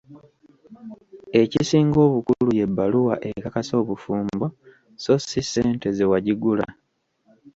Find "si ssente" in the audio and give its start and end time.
5.27-5.87